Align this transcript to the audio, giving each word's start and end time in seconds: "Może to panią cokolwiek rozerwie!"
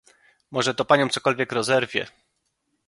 "Może 0.51 0.75
to 0.75 0.85
panią 0.85 1.09
cokolwiek 1.09 1.51
rozerwie!" 1.51 2.07